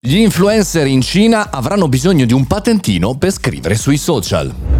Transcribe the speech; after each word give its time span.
Gli 0.00 0.18
influencer 0.18 0.86
in 0.86 1.00
Cina 1.00 1.50
avranno 1.50 1.88
bisogno 1.88 2.24
di 2.24 2.32
un 2.32 2.46
patentino 2.46 3.16
per 3.16 3.32
scrivere 3.32 3.74
sui 3.74 3.96
social. 3.96 4.77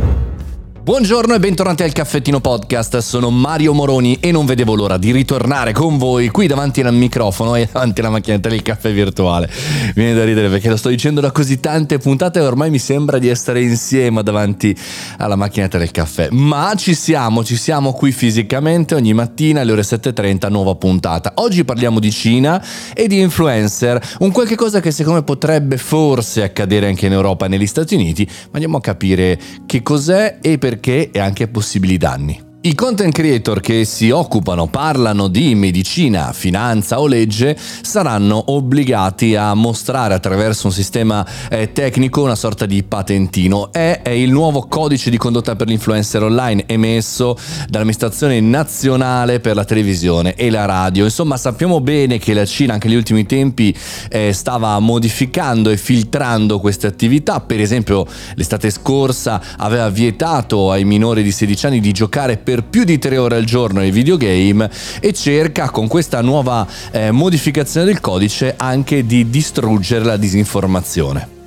Buongiorno 0.88 1.34
e 1.34 1.38
bentornati 1.38 1.82
al 1.82 1.92
Caffettino 1.92 2.40
Podcast, 2.40 2.96
sono 3.00 3.28
Mario 3.28 3.74
Moroni 3.74 4.16
e 4.22 4.32
non 4.32 4.46
vedevo 4.46 4.74
l'ora 4.74 4.96
di 4.96 5.12
ritornare 5.12 5.72
con 5.72 5.98
voi 5.98 6.28
qui 6.28 6.46
davanti 6.46 6.80
al 6.80 6.94
microfono 6.94 7.56
e 7.56 7.68
davanti 7.70 8.00
alla 8.00 8.08
macchinetta 8.08 8.48
del 8.48 8.62
caffè 8.62 8.90
virtuale. 8.90 9.50
Viene 9.94 10.14
da 10.14 10.24
ridere 10.24 10.48
perché 10.48 10.70
lo 10.70 10.78
sto 10.78 10.88
dicendo 10.88 11.20
da 11.20 11.30
così 11.30 11.60
tante 11.60 11.98
puntate 11.98 12.38
e 12.38 12.42
ormai 12.42 12.70
mi 12.70 12.78
sembra 12.78 13.18
di 13.18 13.28
essere 13.28 13.60
insieme 13.60 14.22
davanti 14.22 14.74
alla 15.18 15.36
macchinetta 15.36 15.76
del 15.76 15.90
caffè. 15.90 16.28
Ma 16.30 16.72
ci 16.74 16.94
siamo, 16.94 17.44
ci 17.44 17.56
siamo 17.56 17.92
qui 17.92 18.10
fisicamente 18.10 18.94
ogni 18.94 19.12
mattina 19.12 19.60
alle 19.60 19.72
ore 19.72 19.82
7.30, 19.82 20.48
nuova 20.48 20.74
puntata. 20.74 21.32
Oggi 21.34 21.64
parliamo 21.64 22.00
di 22.00 22.10
Cina 22.10 22.64
e 22.94 23.08
di 23.08 23.20
influencer, 23.20 24.16
un 24.20 24.32
qualche 24.32 24.56
cosa 24.56 24.80
che 24.80 24.90
secondo 24.90 25.18
me 25.18 25.24
potrebbe 25.26 25.76
forse 25.76 26.42
accadere 26.42 26.86
anche 26.86 27.04
in 27.04 27.12
Europa 27.12 27.44
e 27.44 27.48
negli 27.50 27.66
Stati 27.66 27.94
Uniti, 27.94 28.24
ma 28.26 28.52
andiamo 28.52 28.78
a 28.78 28.80
capire 28.80 29.38
che 29.66 29.82
cos'è 29.82 30.38
e 30.40 30.56
perché 30.56 30.76
perché 30.78 31.10
e 31.10 31.18
anche 31.18 31.48
possibili 31.48 31.98
danni. 31.98 32.47
I 32.60 32.74
content 32.74 33.14
creator 33.14 33.60
che 33.60 33.84
si 33.84 34.10
occupano, 34.10 34.66
parlano 34.66 35.28
di 35.28 35.54
medicina, 35.54 36.32
finanza 36.32 36.98
o 36.98 37.06
legge 37.06 37.56
saranno 37.56 38.42
obbligati 38.46 39.36
a 39.36 39.54
mostrare 39.54 40.12
attraverso 40.12 40.66
un 40.66 40.72
sistema 40.72 41.24
eh, 41.50 41.70
tecnico 41.70 42.20
una 42.20 42.34
sorta 42.34 42.66
di 42.66 42.82
patentino. 42.82 43.70
È, 43.70 44.00
è, 44.02 44.10
il 44.10 44.32
nuovo 44.32 44.66
codice 44.66 45.08
di 45.08 45.16
condotta 45.16 45.54
per 45.54 45.68
l'influencer 45.68 46.24
online 46.24 46.64
emesso 46.66 47.38
dall'amministrazione 47.68 48.40
nazionale 48.40 49.38
per 49.38 49.54
la 49.54 49.64
televisione 49.64 50.34
e 50.34 50.50
la 50.50 50.64
radio. 50.64 51.04
Insomma, 51.04 51.36
sappiamo 51.36 51.80
bene 51.80 52.18
che 52.18 52.34
la 52.34 52.44
Cina 52.44 52.72
anche 52.72 52.88
negli 52.88 52.96
ultimi 52.96 53.24
tempi 53.24 53.72
eh, 54.10 54.32
stava 54.32 54.76
modificando 54.80 55.70
e 55.70 55.76
filtrando 55.76 56.58
queste 56.58 56.88
attività. 56.88 57.38
Per 57.38 57.60
esempio, 57.60 58.04
l'estate 58.34 58.70
scorsa 58.70 59.40
aveva 59.58 59.88
vietato 59.90 60.72
ai 60.72 60.84
minori 60.84 61.22
di 61.22 61.30
16 61.30 61.66
anni 61.66 61.78
di 61.80 61.92
giocare 61.92 62.46
per 62.48 62.64
più 62.64 62.84
di 62.84 62.96
tre 62.96 63.18
ore 63.18 63.36
al 63.36 63.44
giorno 63.44 63.80
ai 63.80 63.90
videogame 63.90 64.70
e 65.00 65.12
cerca 65.12 65.68
con 65.68 65.86
questa 65.86 66.22
nuova 66.22 66.66
eh, 66.90 67.10
modificazione 67.10 67.84
del 67.84 68.00
codice 68.00 68.54
anche 68.56 69.04
di 69.04 69.28
distruggere 69.28 70.06
la 70.06 70.16
disinformazione. 70.16 71.37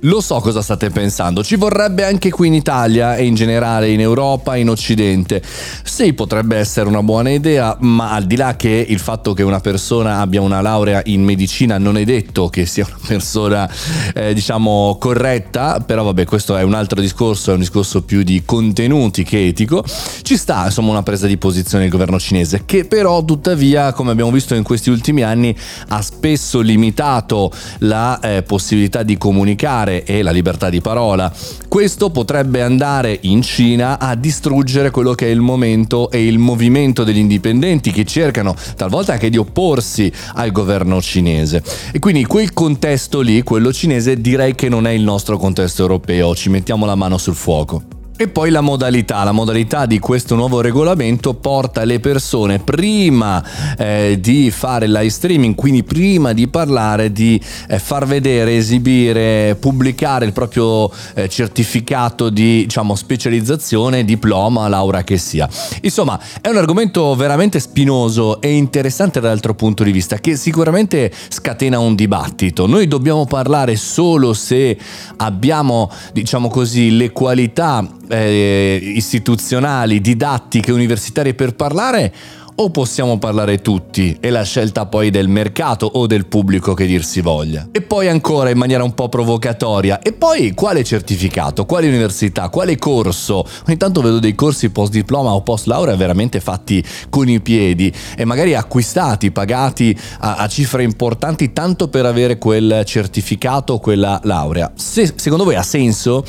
Lo 0.00 0.20
so 0.20 0.40
cosa 0.40 0.60
state 0.60 0.90
pensando, 0.90 1.42
ci 1.42 1.56
vorrebbe 1.56 2.04
anche 2.04 2.30
qui 2.30 2.48
in 2.48 2.54
Italia 2.54 3.16
e 3.16 3.24
in 3.24 3.34
generale 3.34 3.88
in 3.88 4.00
Europa 4.00 4.54
in 4.54 4.68
Occidente. 4.68 5.42
Sì, 5.82 6.12
potrebbe 6.12 6.58
essere 6.58 6.86
una 6.86 7.02
buona 7.02 7.30
idea, 7.30 7.74
ma 7.80 8.12
al 8.12 8.26
di 8.26 8.36
là 8.36 8.56
che 8.56 8.84
il 8.86 8.98
fatto 8.98 9.32
che 9.32 9.42
una 9.42 9.60
persona 9.60 10.20
abbia 10.20 10.42
una 10.42 10.60
laurea 10.60 11.00
in 11.06 11.24
medicina 11.24 11.78
non 11.78 11.96
è 11.96 12.04
detto 12.04 12.48
che 12.50 12.66
sia 12.66 12.84
una 12.86 12.98
persona, 13.06 13.70
eh, 14.12 14.34
diciamo, 14.34 14.98
corretta, 15.00 15.80
però 15.80 16.02
vabbè, 16.02 16.26
questo 16.26 16.58
è 16.58 16.62
un 16.62 16.74
altro 16.74 17.00
discorso, 17.00 17.52
è 17.52 17.54
un 17.54 17.60
discorso 17.60 18.02
più 18.02 18.22
di 18.22 18.42
contenuti 18.44 19.24
che 19.24 19.46
etico. 19.46 19.82
Ci 20.20 20.36
sta, 20.36 20.66
insomma, 20.66 20.90
una 20.90 21.02
presa 21.02 21.26
di 21.26 21.38
posizione 21.38 21.84
del 21.84 21.92
governo 21.92 22.20
cinese, 22.20 22.64
che 22.66 22.84
però 22.84 23.24
tuttavia, 23.24 23.94
come 23.94 24.10
abbiamo 24.10 24.30
visto 24.30 24.54
in 24.54 24.62
questi 24.62 24.90
ultimi 24.90 25.22
anni, 25.22 25.56
ha 25.88 26.02
spesso 26.02 26.60
limitato 26.60 27.50
la 27.78 28.20
eh, 28.20 28.42
possibilità 28.42 29.02
di 29.02 29.16
comunicare 29.16 29.85
parlare 29.86 30.04
e 30.04 30.22
la 30.22 30.32
libertà 30.32 30.68
di 30.68 30.80
parola. 30.80 31.32
Questo 31.68 32.10
potrebbe 32.10 32.62
andare 32.62 33.16
in 33.22 33.42
Cina 33.42 33.98
a 33.98 34.14
distruggere 34.16 34.90
quello 34.90 35.14
che 35.14 35.26
è 35.26 35.30
il 35.30 35.40
momento 35.40 36.10
e 36.10 36.26
il 36.26 36.38
movimento 36.38 37.04
degli 37.04 37.18
indipendenti 37.18 37.92
che 37.92 38.04
cercano 38.04 38.54
talvolta 38.76 39.12
anche 39.12 39.30
di 39.30 39.36
opporsi 39.36 40.12
al 40.34 40.50
governo 40.50 41.00
cinese. 41.00 41.62
E 41.92 41.98
quindi 41.98 42.24
quel 42.24 42.52
contesto 42.52 43.20
lì, 43.20 43.42
quello 43.42 43.72
cinese, 43.72 44.20
direi 44.20 44.54
che 44.54 44.68
non 44.68 44.86
è 44.86 44.90
il 44.90 45.02
nostro 45.02 45.38
contesto 45.38 45.82
europeo, 45.82 46.34
ci 46.34 46.48
mettiamo 46.48 46.86
la 46.86 46.94
mano 46.94 47.18
sul 47.18 47.34
fuoco. 47.34 47.95
E 48.18 48.28
poi 48.28 48.48
la 48.48 48.62
modalità, 48.62 49.24
la 49.24 49.32
modalità 49.32 49.84
di 49.84 49.98
questo 49.98 50.36
nuovo 50.36 50.62
regolamento 50.62 51.34
porta 51.34 51.84
le 51.84 52.00
persone 52.00 52.60
prima 52.60 53.44
eh, 53.76 54.16
di 54.18 54.50
fare 54.50 54.88
live 54.88 55.10
streaming, 55.10 55.54
quindi 55.54 55.84
prima 55.84 56.32
di 56.32 56.48
parlare, 56.48 57.12
di 57.12 57.38
eh, 57.68 57.78
far 57.78 58.06
vedere, 58.06 58.56
esibire, 58.56 59.54
pubblicare 59.60 60.24
il 60.24 60.32
proprio 60.32 60.90
eh, 61.12 61.28
certificato 61.28 62.30
di 62.30 62.62
diciamo, 62.62 62.94
specializzazione, 62.94 64.02
diploma, 64.02 64.66
laurea 64.66 65.04
che 65.04 65.18
sia. 65.18 65.46
Insomma, 65.82 66.18
è 66.40 66.48
un 66.48 66.56
argomento 66.56 67.14
veramente 67.16 67.60
spinoso 67.60 68.40
e 68.40 68.50
interessante 68.50 69.20
dall'altro 69.20 69.54
punto 69.54 69.84
di 69.84 69.92
vista, 69.92 70.16
che 70.16 70.36
sicuramente 70.36 71.12
scatena 71.28 71.78
un 71.78 71.94
dibattito. 71.94 72.66
Noi 72.66 72.88
dobbiamo 72.88 73.26
parlare 73.26 73.76
solo 73.76 74.32
se 74.32 74.74
abbiamo, 75.16 75.90
diciamo 76.14 76.48
così, 76.48 76.96
le 76.96 77.12
qualità 77.12 77.86
eh, 78.08 78.80
istituzionali, 78.82 80.00
didattiche, 80.00 80.72
universitarie 80.72 81.34
per 81.34 81.54
parlare 81.54 82.12
o 82.58 82.70
possiamo 82.70 83.18
parlare 83.18 83.60
tutti? 83.60 84.16
È 84.18 84.30
la 84.30 84.42
scelta 84.42 84.86
poi 84.86 85.10
del 85.10 85.28
mercato 85.28 85.86
o 85.86 86.06
del 86.06 86.26
pubblico 86.26 86.72
che 86.72 86.86
dir 86.86 87.04
si 87.04 87.20
voglia. 87.20 87.68
E 87.70 87.82
poi 87.82 88.08
ancora 88.08 88.48
in 88.50 88.56
maniera 88.56 88.82
un 88.82 88.94
po' 88.94 89.08
provocatoria, 89.08 90.00
e 90.00 90.12
poi 90.12 90.52
quale 90.54 90.82
certificato, 90.82 91.66
quale 91.66 91.88
università, 91.88 92.48
quale 92.48 92.76
corso? 92.78 93.46
Ogni 93.66 93.76
tanto 93.76 94.00
vedo 94.00 94.18
dei 94.18 94.34
corsi 94.34 94.70
post 94.70 94.92
diploma 94.92 95.34
o 95.34 95.42
post 95.42 95.66
laurea 95.66 95.96
veramente 95.96 96.40
fatti 96.40 96.82
con 97.10 97.28
i 97.28 97.40
piedi 97.40 97.92
e 98.16 98.24
magari 98.24 98.54
acquistati, 98.54 99.30
pagati 99.30 99.96
a, 100.20 100.36
a 100.36 100.48
cifre 100.48 100.82
importanti 100.82 101.52
tanto 101.52 101.88
per 101.88 102.06
avere 102.06 102.38
quel 102.38 102.82
certificato 102.86 103.74
o 103.74 103.78
quella 103.78 104.18
laurea. 104.24 104.72
Se 104.74 105.12
secondo 105.14 105.44
voi 105.44 105.56
ha 105.56 105.62
senso? 105.62 106.24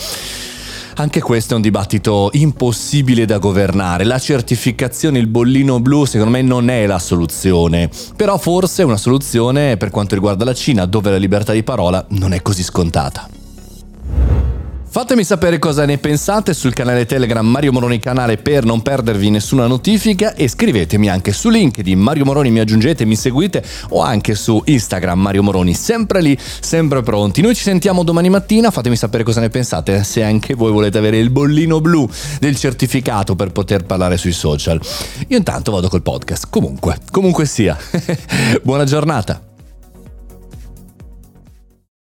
Anche 1.00 1.22
questo 1.22 1.54
è 1.54 1.56
un 1.56 1.62
dibattito 1.62 2.32
impossibile 2.34 3.26
da 3.26 3.38
governare. 3.38 4.04
La 4.04 4.18
certificazione, 4.18 5.20
il 5.20 5.28
bollino 5.28 5.80
blu, 5.80 6.06
secondo 6.06 6.32
me 6.32 6.42
non 6.42 6.70
è 6.70 6.88
la 6.88 6.98
soluzione. 6.98 7.92
Però 8.16 8.36
forse 8.40 8.82
è 8.82 8.86
una 8.86 8.98
soluzione 8.98 9.78
per 9.78 9.92
quanto 9.92 10.16
riguarda 10.16 10.44
la 10.44 10.56
Cina, 10.56 10.86
dove 10.86 11.12
la 11.12 11.18
libertà 11.18 11.54
di 11.54 11.62
parola 11.62 12.04
non 12.10 12.34
è 12.34 12.42
così 12.42 12.64
scontata. 12.64 13.37
Fatemi 14.98 15.24
sapere 15.24 15.60
cosa 15.60 15.86
ne 15.86 16.00
pensate 16.00 16.56
sul 16.56 16.74
canale 16.74 17.06
Telegram 17.06 17.46
Mario 17.46 17.72
Moroni 17.72 18.00
Canale 18.00 18.38
per 18.38 18.66
non 18.66 18.82
perdervi 18.82 19.30
nessuna 19.30 19.68
notifica 19.68 20.34
e 20.34 20.48
scrivetemi 20.48 21.08
anche 21.08 21.34
su 21.34 21.50
LinkedIn 21.50 22.00
Mario 22.00 22.26
Moroni 22.26 22.50
mi 22.50 22.58
aggiungete, 22.58 23.06
mi 23.06 23.16
seguite 23.16 23.64
o 23.90 24.02
anche 24.02 24.34
su 24.34 24.60
Instagram 24.66 25.20
Mario 25.20 25.44
Moroni, 25.44 25.76
sempre 25.76 26.20
lì, 26.20 26.36
sempre 26.40 27.04
pronti. 27.04 27.42
Noi 27.42 27.54
ci 27.54 27.62
sentiamo 27.62 28.02
domani 28.02 28.32
mattina, 28.32 28.72
fatemi 28.72 28.96
sapere 28.96 29.22
cosa 29.22 29.40
ne 29.40 29.50
pensate, 29.50 30.04
se 30.04 30.24
anche 30.24 30.56
voi 30.56 30.72
volete 30.72 30.98
avere 30.98 31.20
il 31.20 31.30
bollino 31.30 31.80
blu 31.80 32.10
del 32.40 32.56
certificato 32.56 33.36
per 33.36 33.52
poter 33.52 33.86
parlare 33.86 34.18
sui 34.18 34.32
social. 34.32 34.82
Io 35.28 35.38
intanto 35.38 35.72
vado 35.72 35.90
col 35.90 36.02
podcast, 36.02 36.48
comunque, 36.50 36.98
comunque 37.12 37.46
sia. 37.46 37.78
Buona 38.64 38.84
giornata. 38.84 39.57